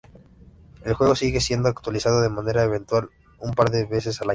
El 0.83 0.95
juego 0.95 1.13
sigue 1.15 1.39
siendo 1.41 1.69
actualizado 1.69 2.21
de 2.23 2.29
manera 2.29 2.63
eventual 2.63 3.11
un 3.37 3.53
par 3.53 3.69
de 3.69 3.85
veces 3.85 4.19
al 4.19 4.29
año. 4.29 4.29